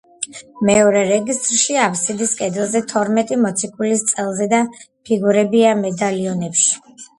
მეორე 0.69 1.01
რეგისტრში, 1.09 1.77
აფსიდის 1.81 2.33
კედელზე 2.39 2.81
თორმეტი 2.95 3.39
მოციქულის 3.43 4.03
წელზედა 4.15 4.65
ფიგურებია 5.13 5.79
მედალიონებში. 5.85 6.77